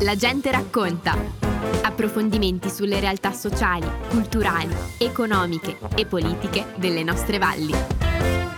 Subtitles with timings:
[0.00, 1.16] La gente racconta.
[1.82, 7.74] Approfondimenti sulle realtà sociali, culturali, economiche e politiche delle nostre valli.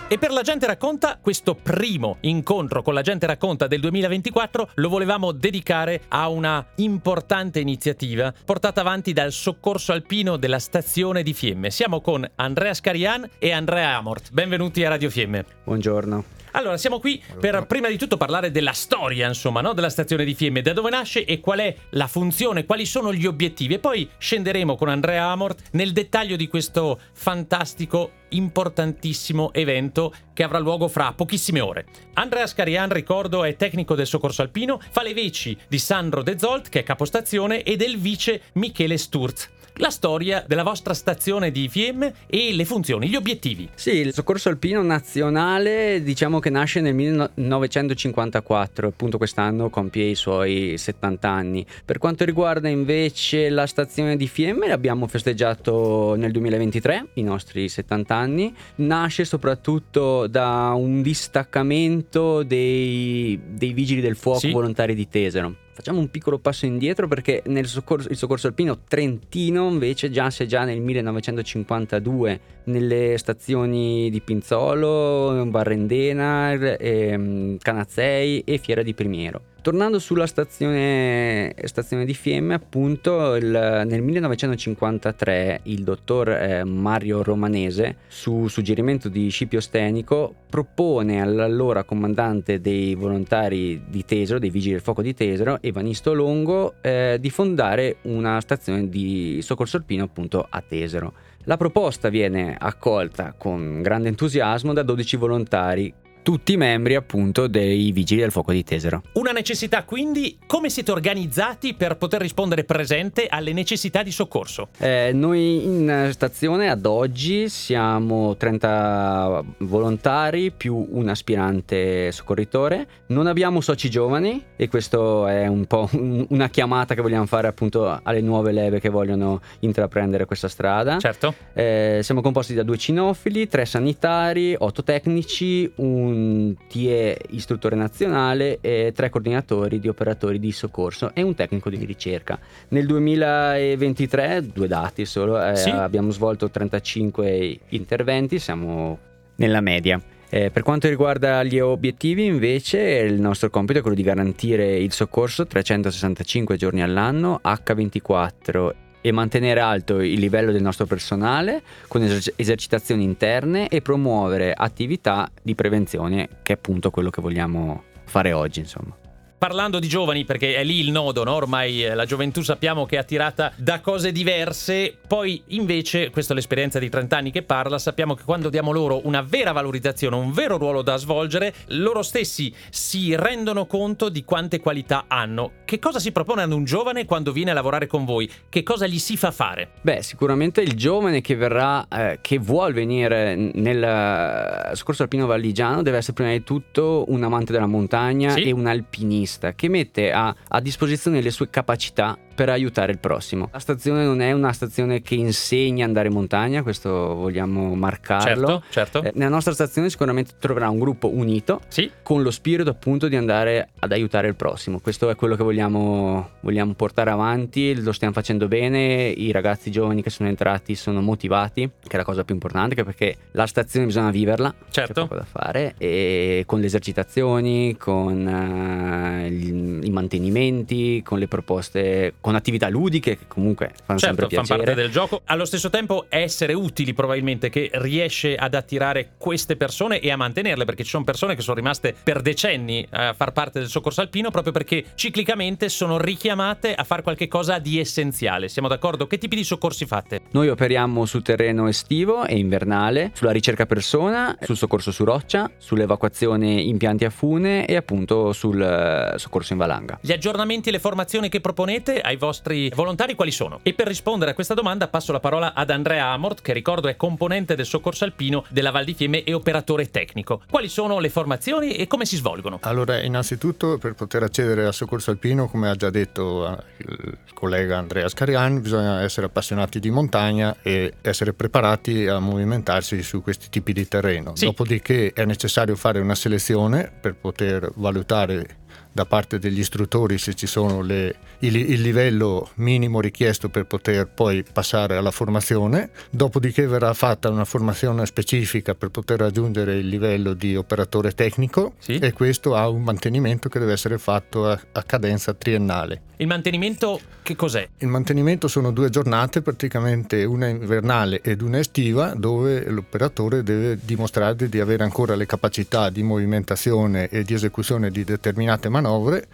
[0.07, 4.89] E per la gente racconta, questo primo incontro con la gente racconta del 2024 lo
[4.89, 11.71] volevamo dedicare a una importante iniziativa portata avanti dal soccorso alpino della stazione di Fiemme.
[11.71, 14.31] Siamo con Andrea Scarian e Andrea Amort.
[14.31, 15.45] Benvenuti a Radio Fiemme.
[15.63, 16.42] Buongiorno.
[16.55, 19.73] Allora, siamo qui per prima di tutto parlare della storia, insomma, no?
[19.73, 23.25] della stazione di Fiemme, da dove nasce e qual è la funzione, quali sono gli
[23.25, 23.73] obiettivi.
[23.75, 30.59] E poi scenderemo con Andrea Amort nel dettaglio di questo fantastico, importantissimo evento che avrà
[30.59, 31.85] luogo fra pochissime ore.
[32.13, 36.69] Andrea Scarian, ricordo, è tecnico del soccorso alpino, fa le veci di Sandro De Zolt,
[36.69, 42.13] che è capostazione, e del vice Michele Sturz la storia della vostra stazione di Fiemme
[42.27, 43.69] e le funzioni, gli obiettivi.
[43.73, 50.77] Sì, il soccorso alpino nazionale diciamo che nasce nel 1954, appunto quest'anno compie i suoi
[50.77, 51.65] 70 anni.
[51.85, 58.15] Per quanto riguarda invece la stazione di Fiemme, l'abbiamo festeggiato nel 2023, i nostri 70
[58.15, 58.53] anni.
[58.75, 64.51] Nasce soprattutto da un distaccamento dei, dei vigili del fuoco sì.
[64.51, 69.69] volontari di Tesero Facciamo un piccolo passo indietro perché nel soccorso, il soccorso alpino trentino
[69.69, 78.83] invece già è già nel 1952 nelle stazioni di Pinzolo, Barrendena, eh, Canazzei e Fiera
[78.83, 79.52] di Primiero.
[79.63, 87.95] Tornando sulla stazione, stazione di Fiemme, appunto, il, nel 1953 il dottor eh, Mario Romanese,
[88.09, 94.81] su suggerimento di Scipio Stenico, propone all'allora comandante dei volontari di Tesero, dei Vigili del
[94.81, 100.61] Fuoco di Tesero, Evanisto Longo, eh, di fondare una stazione di soccorso alpino appunto a
[100.61, 101.13] Tesero.
[101.45, 108.21] La proposta viene accolta con grande entusiasmo da 12 volontari tutti membri appunto dei Vigili
[108.21, 109.03] del Fuoco di Tesero.
[109.13, 114.69] Una necessità quindi, come siete organizzati per poter rispondere presente alle necessità di soccorso?
[114.79, 123.59] Eh, noi in stazione ad oggi siamo 30 volontari più un aspirante soccorritore, non abbiamo
[123.59, 128.53] soci giovani e questo è un po' una chiamata che vogliamo fare appunto alle nuove
[128.53, 130.97] leve che vogliono intraprendere questa strada.
[130.99, 131.33] Certo.
[131.53, 138.59] Eh, siamo composti da due cinofili, tre sanitari, otto tecnici, un un TE istruttore nazionale
[138.61, 142.39] e tre coordinatori di operatori di soccorso e un tecnico di ricerca.
[142.69, 145.69] Nel 2023, due dati solo, eh, sì.
[145.69, 148.97] abbiamo svolto 35 interventi, siamo
[149.35, 150.01] nella media.
[150.29, 154.91] Eh, per quanto riguarda gli obiettivi, invece, il nostro compito è quello di garantire il
[154.91, 158.71] soccorso 365 giorni all'anno, H24
[159.05, 165.55] e mantenere alto il livello del nostro personale con esercitazioni interne e promuovere attività di
[165.55, 168.95] prevenzione che è appunto quello che vogliamo fare oggi insomma
[169.43, 171.33] parlando di giovani, perché è lì il nodo, no?
[171.33, 176.35] ormai eh, la gioventù sappiamo che è attirata da cose diverse, poi invece, questa è
[176.37, 180.31] l'esperienza di 30 anni che parla, sappiamo che quando diamo loro una vera valorizzazione, un
[180.31, 185.51] vero ruolo da svolgere, loro stessi si rendono conto di quante qualità hanno.
[185.65, 188.31] Che cosa si propone ad un giovane quando viene a lavorare con voi?
[188.47, 189.71] Che cosa gli si fa fare?
[189.81, 195.81] Beh, sicuramente il giovane che verrà, eh, che vuol venire nel eh, scorso alpino valligiano
[195.81, 198.43] deve essere prima di tutto un amante della montagna sì.
[198.43, 202.99] e un alpinista professionista che mette a, a disposizione le sue capacità per aiutare il
[202.99, 203.49] prossimo.
[203.51, 208.47] La stazione non è una stazione che insegna ad andare in montagna, questo vogliamo marcarlo.
[208.47, 209.03] Certo, certo.
[209.03, 211.89] Eh, nella nostra stazione sicuramente troverà un gruppo unito sì.
[212.01, 214.79] con lo spirito appunto di andare ad aiutare il prossimo.
[214.79, 220.01] Questo è quello che vogliamo, vogliamo portare avanti, lo stiamo facendo bene, i ragazzi giovani
[220.01, 224.11] che sono entrati sono motivati, che è la cosa più importante, perché la stazione bisogna
[224.11, 224.93] viverla, certo.
[224.93, 232.13] c'è poco da fare, e con le esercitazioni, con uh, i mantenimenti, con le proposte
[232.23, 234.47] con attività ludiche che comunque fanno certo, sempre piacere.
[234.47, 235.21] fanno parte del gioco.
[235.25, 240.63] Allo stesso tempo essere utili probabilmente che riesce ad attirare queste persone e a mantenerle
[240.63, 244.31] perché ci sono persone che sono rimaste per decenni a far parte del soccorso alpino
[244.31, 248.47] proprio perché ciclicamente sono richiamate a fare qualche cosa di essenziale.
[248.47, 249.05] Siamo d'accordo?
[249.05, 250.21] Che tipi di soccorsi fate?
[250.31, 256.49] Noi operiamo su terreno estivo e invernale, sulla ricerca persona, sul soccorso su roccia, sull'evacuazione
[256.53, 259.99] impianti a fune e appunto sul eh, soccorso in valanga.
[260.01, 263.59] Gli aggiornamenti e le formazioni che proponete ai vostri volontari quali sono?
[263.63, 266.95] E per rispondere a questa domanda passo la parola ad Andrea Amort, che ricordo è
[266.95, 270.41] componente del soccorso alpino della Val di Fiemme e operatore tecnico.
[270.49, 272.59] Quali sono le formazioni e come si svolgono?
[272.61, 277.77] Allora, innanzitutto per poter accedere al soccorso alpino, come ha già detto eh, il collega
[277.77, 283.73] Andrea Scarian, bisogna essere appassionati di montagna e essere preparati a movimentarsi su questi tipi
[283.73, 284.35] di terreno.
[284.35, 284.45] Sì.
[284.45, 288.61] Dopodiché è necessario fare una selezione per poter valutare
[288.93, 294.07] da parte degli istruttori se ci sono le, il, il, livello minimo richiesto per poter
[294.07, 300.33] poi passare alla formazione, dopodiché verrà fatta una formazione specifica per poter raggiungere il livello
[300.33, 301.97] di operatore tecnico sì.
[301.97, 306.01] e questo ha un mantenimento che deve essere fatto a, a cadenza triennale.
[306.17, 307.67] Il mantenimento che cos'è?
[307.79, 314.47] Il mantenimento sono due giornate, praticamente una invernale ed una estiva, dove l'operatore deve dimostrare
[314.47, 318.82] di avere ancora le capacità di movimentazione e di esecuzione di determinate manovre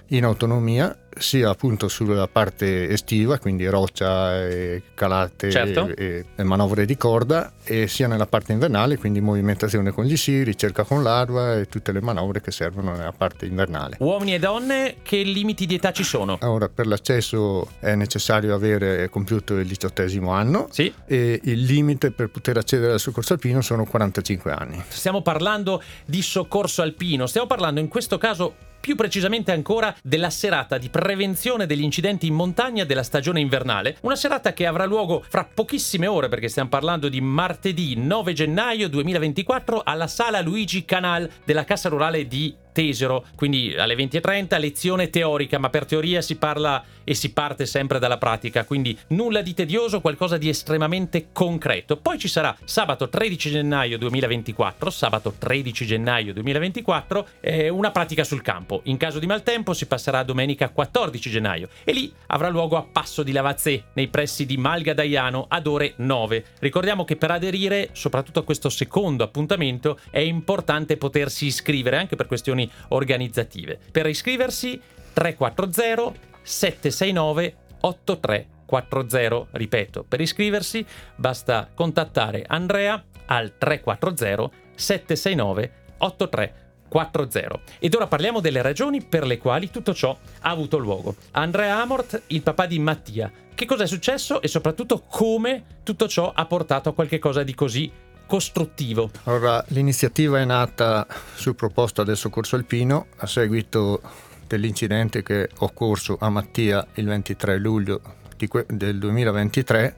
[0.07, 5.87] in autonomia sia appunto sulla parte estiva, quindi roccia, e calate certo.
[5.95, 10.43] e, e, manovre di corda, e sia nella parte invernale, quindi movimentazione con gli sci,
[10.43, 13.97] ricerca con larva e tutte le manovre che servono nella parte invernale.
[13.99, 16.37] Uomini e donne, che limiti di età ci sono?
[16.41, 20.91] Ora, per l'accesso è necessario avere compiuto il diciottesimo anno sì.
[21.05, 24.83] e il limite per poter accedere al soccorso alpino sono 45 anni.
[24.87, 30.77] Stiamo parlando di soccorso alpino, stiamo parlando in questo caso più precisamente ancora della serata
[30.77, 35.47] di prevenzione degli incidenti in montagna della stagione invernale, una serata che avrà luogo fra
[35.51, 41.63] pochissime ore perché stiamo parlando di martedì 9 gennaio 2024 alla sala Luigi Canal della
[41.63, 47.13] Cassa Rurale di Tesero, quindi alle 20.30 lezione teorica, ma per teoria si parla e
[47.13, 51.97] si parte sempre dalla pratica, quindi nulla di tedioso, qualcosa di estremamente concreto.
[51.97, 58.41] Poi ci sarà sabato 13 gennaio 2024, sabato 13 gennaio 2024, eh, una pratica sul
[58.41, 58.79] campo.
[58.85, 63.23] In caso di maltempo si passerà domenica 14 gennaio e lì avrà luogo a Passo
[63.23, 66.45] di Lavazze, nei pressi di Malga Daiano, ad ore 9.
[66.59, 72.27] Ricordiamo che per aderire, soprattutto a questo secondo appuntamento, è importante potersi iscrivere anche per
[72.27, 73.79] questioni organizzative.
[73.91, 74.79] Per iscriversi
[75.13, 79.47] 340 769 8340.
[79.51, 80.85] Ripeto, per iscriversi
[81.15, 87.59] basta contattare Andrea al 340 769 8340.
[87.79, 91.15] Ed ora parliamo delle ragioni per le quali tutto ciò ha avuto luogo.
[91.31, 93.31] Andrea Amort, il papà di Mattia.
[93.53, 97.91] Che cosa è successo e soprattutto come tutto ciò ha portato a qualcosa di così
[98.29, 99.09] costruttivo?
[99.23, 104.01] Allora, l'iniziativa è nata su proposta del Soccorso Alpino a seguito
[104.45, 108.01] dell'incidente che occorso a Mattia il 23 luglio
[108.47, 109.95] que- del 2023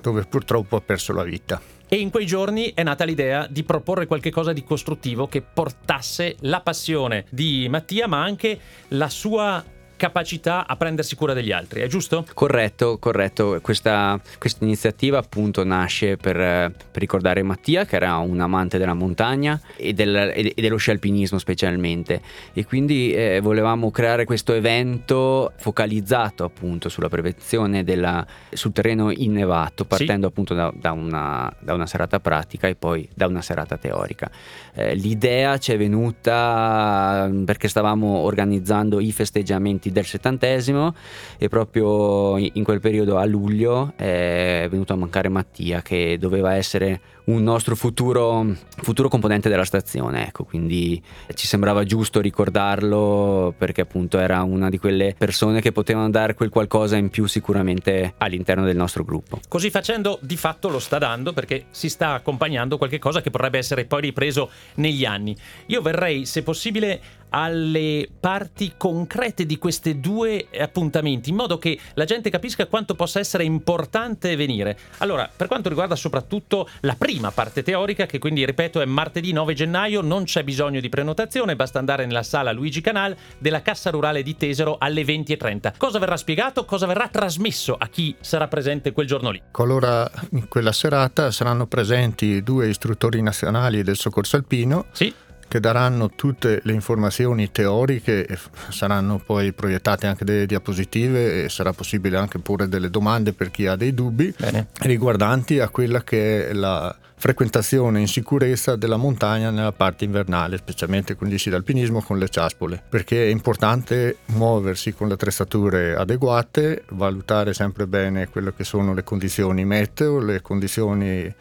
[0.00, 1.60] dove purtroppo ha perso la vita.
[1.86, 6.60] E in quei giorni è nata l'idea di proporre qualcosa di costruttivo che portasse la
[6.62, 8.58] passione di Mattia, ma anche
[8.88, 9.64] la sua
[10.00, 12.24] capacità a prendersi cura degli altri, è giusto?
[12.32, 13.58] Corretto, corretto.
[13.60, 19.60] Questa, questa iniziativa appunto nasce per, per, ricordare Mattia, che era un amante della montagna
[19.76, 22.22] e, del, e dello sci alpinismo specialmente.
[22.54, 29.84] E quindi eh, volevamo creare questo evento focalizzato appunto sulla prevenzione della, sul terreno innevato,
[29.84, 30.32] partendo sì.
[30.32, 34.30] appunto da, da, una, da, una, serata pratica e poi da una serata teorica.
[34.72, 40.94] Eh, l'idea ci è venuta perché stavamo organizzando i festeggiamenti del settantesimo
[41.38, 47.00] e proprio in quel periodo a luglio è venuto a mancare Mattia che doveva essere
[47.30, 48.44] un nostro futuro,
[48.82, 51.00] futuro componente della stazione, ecco, quindi
[51.34, 56.48] ci sembrava giusto ricordarlo perché appunto era una di quelle persone che potevano dare quel
[56.50, 59.40] qualcosa in più sicuramente all'interno del nostro gruppo.
[59.48, 63.58] Così facendo di fatto lo sta dando perché si sta accompagnando qualche cosa che potrebbe
[63.58, 65.36] essere poi ripreso negli anni.
[65.66, 67.00] Io verrei, se possibile,
[67.30, 73.20] alle parti concrete di questi due appuntamenti in modo che la gente capisca quanto possa
[73.20, 74.76] essere importante venire.
[74.98, 79.32] Allora, per quanto riguarda soprattutto la prima prima parte teorica che quindi ripeto è martedì
[79.32, 83.90] 9 gennaio, non c'è bisogno di prenotazione, basta andare nella sala Luigi Canal della Cassa
[83.90, 85.74] Rurale di Tesero alle 20.30.
[85.76, 86.64] Cosa verrà spiegato?
[86.64, 89.42] Cosa verrà trasmesso a chi sarà presente quel giorno lì?
[89.50, 94.86] Qualora in quella serata saranno presenti due istruttori nazionali del soccorso alpino.
[94.92, 95.12] Sì
[95.50, 98.38] che daranno tutte le informazioni teoriche e
[98.68, 103.66] saranno poi proiettate anche delle diapositive e sarà possibile anche porre delle domande per chi
[103.66, 104.68] ha dei dubbi Bene.
[104.82, 111.16] riguardanti a quella che è la frequentazione in sicurezza della montagna nella parte invernale, specialmente
[111.16, 116.84] con gli sci d'alpinismo con le ciaspole, perché è importante muoversi con le attrezzature adeguate,
[116.90, 121.34] valutare sempre bene quelle che sono le condizioni meteo, le condizioni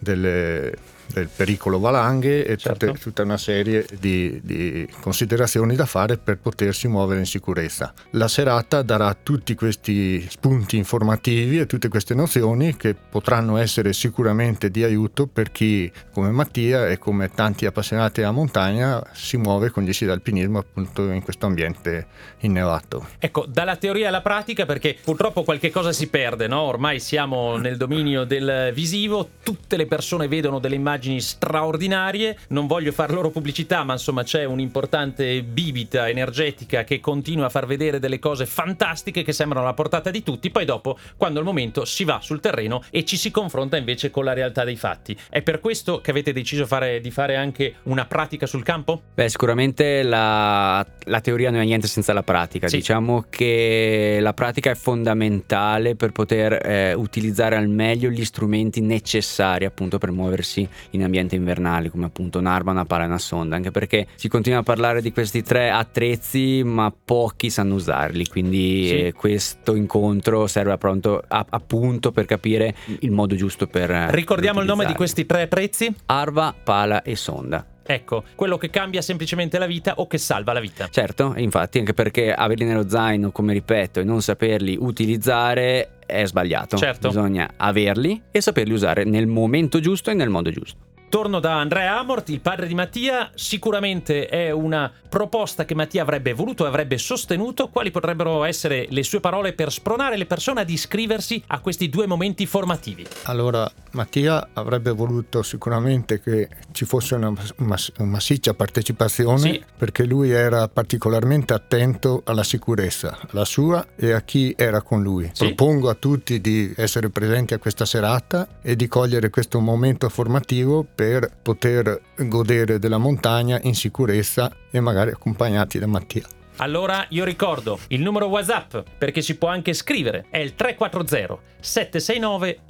[0.00, 0.74] delle
[1.06, 2.86] del pericolo valanghe e certo.
[2.86, 7.92] tutte, tutta una serie di, di, considerazioni da fare per potersi muovere in sicurezza.
[8.10, 14.70] La serata darà tutti questi spunti informativi e tutte queste nozioni che potranno essere sicuramente
[14.70, 19.82] di aiuto per chi come Mattia e come tanti appassionati della montagna si muove con
[19.82, 22.06] gli sci d'alpinismo appunto in questo ambiente
[22.40, 23.06] innevato.
[23.18, 26.60] Ecco, dalla teoria alla pratica perché purtroppo qualche cosa si perde, no?
[26.60, 32.36] ormai siamo nel dominio del visivo, tutte le persone vedono delle immagini immagini straordinarie.
[32.48, 37.66] Non voglio far loro pubblicità, ma insomma c'è un'importante bibita energetica che continua a far
[37.66, 40.50] vedere delle cose fantastiche che sembrano alla portata di tutti.
[40.50, 44.10] Poi dopo, quando è il momento, si va sul terreno e ci si confronta invece
[44.10, 45.16] con la realtà dei fatti.
[45.30, 49.00] È per questo che avete deciso fare, di fare anche una pratica sul campo?
[49.14, 52.68] Beh, sicuramente la, la teoria non è niente senza la pratica.
[52.68, 52.76] Sì.
[52.76, 59.64] Diciamo che la pratica è fondamentale per poter eh, utilizzare al meglio gli strumenti necessari
[59.64, 63.56] appunto per muoversi in ambienti invernali, come appunto un'arma, una pala e una sonda.
[63.56, 68.26] Anche perché si continua a parlare di questi tre attrezzi, ma pochi sanno usarli.
[68.28, 68.98] Quindi Sì.
[69.06, 73.90] eh, questo incontro serve appronto- a- appunto per capire il modo giusto per.
[73.90, 75.92] eh, Ricordiamo il nome di questi tre prezzi?
[76.06, 77.66] Arva, pala e sonda.
[77.84, 80.88] Ecco, quello che cambia semplicemente la vita o che salva la vita.
[80.88, 86.76] Certo, infatti, anche perché averli nello zaino, come ripeto, e non saperli utilizzare è sbagliato.
[86.76, 87.08] Certo.
[87.08, 90.91] Bisogna averli e saperli usare nel momento giusto e nel modo giusto.
[91.12, 93.30] Torno da Andrea Amort, il padre di Mattia.
[93.34, 97.68] Sicuramente è una proposta che Mattia avrebbe voluto e avrebbe sostenuto.
[97.68, 102.06] Quali potrebbero essere le sue parole per spronare le persone ad iscriversi a questi due
[102.06, 103.06] momenti formativi?
[103.24, 109.64] Allora, Mattia avrebbe voluto sicuramente che ci fosse una mass- massiccia partecipazione Sì.
[109.76, 115.28] perché lui era particolarmente attento alla sicurezza, alla sua e a chi era con lui.
[115.34, 115.44] Sì.
[115.44, 120.86] Propongo a tutti di essere presenti a questa serata e di cogliere questo momento formativo
[120.94, 121.00] per
[121.42, 126.26] poter godere della montagna in sicurezza e magari accompagnati da Mattia.
[126.56, 132.60] Allora io ricordo il numero WhatsApp perché si può anche scrivere, è il 340 769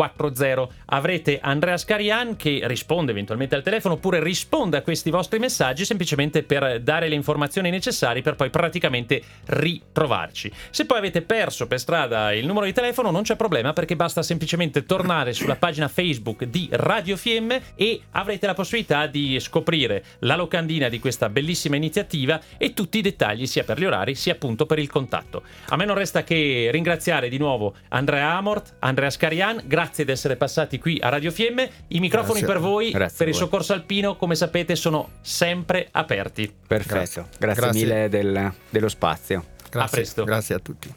[0.00, 0.68] 8340.
[0.86, 6.42] Avrete Andrea Scarian che risponde eventualmente al telefono oppure risponde a questi vostri messaggi semplicemente
[6.42, 10.50] per dare le informazioni necessarie per poi praticamente ritrovarci.
[10.70, 14.22] Se poi avete perso per strada il numero di telefono non c'è problema perché basta
[14.22, 20.36] semplicemente tornare sulla pagina Facebook di Radio Fiemme e avrete la possibilità di scoprire la
[20.36, 24.66] locandina di questa bellissima iniziativa e tutti i dettagli sia per gli orari sia appunto
[24.66, 25.42] per il contatto.
[25.68, 30.36] A me non resta che ringraziare di nuovo Andrea Amort, Andrea Scarian, grazie di essere
[30.36, 31.70] passati qui a Radio Fiemme.
[31.88, 32.46] I microfoni Grazie.
[32.54, 33.44] per voi, Grazie per a il voi.
[33.46, 36.52] soccorso alpino, come sapete, sono sempre aperti.
[36.66, 36.94] Perfetto.
[36.94, 37.24] Grazie.
[37.38, 37.80] Grazie, Grazie.
[37.84, 39.44] mille del- dello spazio.
[39.70, 40.24] Grazie, presto.
[40.24, 40.92] grazie a tutti.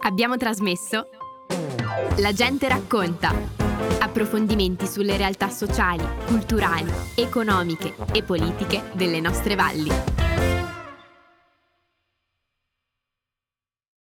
[0.00, 1.08] Abbiamo trasmesso
[2.18, 3.32] La gente racconta.
[4.00, 10.17] Approfondimenti sulle realtà sociali, culturali, economiche e politiche delle nostre valli.